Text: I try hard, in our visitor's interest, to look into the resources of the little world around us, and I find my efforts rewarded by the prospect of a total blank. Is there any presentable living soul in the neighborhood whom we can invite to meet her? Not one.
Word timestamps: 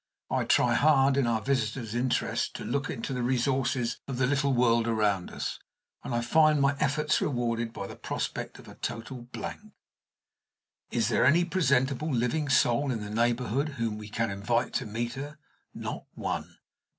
I 0.31 0.45
try 0.45 0.73
hard, 0.73 1.15
in 1.15 1.27
our 1.27 1.41
visitor's 1.43 1.93
interest, 1.93 2.55
to 2.55 2.65
look 2.65 2.89
into 2.89 3.13
the 3.13 3.21
resources 3.21 3.99
of 4.07 4.17
the 4.17 4.25
little 4.25 4.51
world 4.51 4.87
around 4.87 5.29
us, 5.29 5.59
and 6.03 6.15
I 6.15 6.21
find 6.21 6.59
my 6.59 6.75
efforts 6.79 7.21
rewarded 7.21 7.71
by 7.71 7.85
the 7.85 7.95
prospect 7.95 8.57
of 8.57 8.67
a 8.67 8.73
total 8.73 9.21
blank. 9.21 9.73
Is 10.89 11.09
there 11.09 11.23
any 11.23 11.45
presentable 11.45 12.11
living 12.11 12.49
soul 12.49 12.89
in 12.91 13.01
the 13.01 13.11
neighborhood 13.11 13.69
whom 13.77 13.99
we 13.99 14.09
can 14.09 14.31
invite 14.31 14.73
to 14.73 14.87
meet 14.87 15.13
her? 15.13 15.37
Not 15.71 16.05
one. 16.15 16.57